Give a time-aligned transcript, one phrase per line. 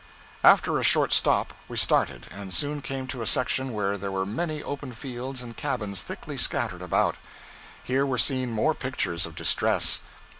[0.43, 4.25] After a short stop we started, and soon came to a section where there were
[4.25, 7.17] many open fields and cabins thickly scattered about.
[7.83, 10.01] Here were seen more pictures of distress.